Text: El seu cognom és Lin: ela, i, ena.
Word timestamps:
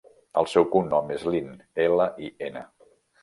El 0.41 0.47
seu 0.53 0.65
cognom 0.75 1.11
és 1.17 1.27
Lin: 1.35 1.51
ela, 1.85 2.07
i, 2.29 2.33
ena. 2.49 2.65